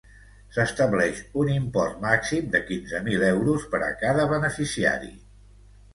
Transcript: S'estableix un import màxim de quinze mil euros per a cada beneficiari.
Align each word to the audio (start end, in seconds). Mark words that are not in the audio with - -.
S'estableix 0.53 1.19
un 1.41 1.51
import 1.57 2.01
màxim 2.07 2.49
de 2.57 2.63
quinze 2.71 3.03
mil 3.11 3.27
euros 3.31 3.69
per 3.75 3.85
a 3.89 3.93
cada 4.03 4.29
beneficiari. 4.37 5.15